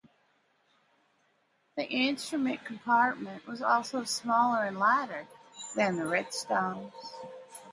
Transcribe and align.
The 1.77 1.87
instrument 1.87 2.65
compartment 2.65 3.45
was 3.45 3.61
also 3.61 4.03
smaller 4.03 4.63
and 4.65 4.79
lighter 4.79 5.27
than 5.75 5.97
the 5.97 6.07
Redstone's. 6.07 6.91